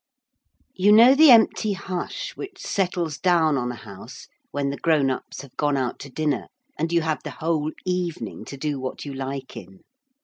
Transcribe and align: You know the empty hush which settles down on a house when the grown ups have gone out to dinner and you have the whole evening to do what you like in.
You 0.73 0.91
know 0.91 1.13
the 1.13 1.29
empty 1.29 1.73
hush 1.73 2.35
which 2.35 2.59
settles 2.61 3.19
down 3.19 3.55
on 3.55 3.71
a 3.71 3.75
house 3.75 4.27
when 4.49 4.71
the 4.71 4.77
grown 4.77 5.11
ups 5.11 5.41
have 5.41 5.55
gone 5.57 5.77
out 5.77 5.99
to 5.99 6.09
dinner 6.09 6.47
and 6.75 6.91
you 6.91 7.01
have 7.01 7.21
the 7.21 7.29
whole 7.29 7.71
evening 7.85 8.43
to 8.45 8.57
do 8.57 8.79
what 8.79 9.05
you 9.05 9.13
like 9.13 9.55
in. 9.55 9.81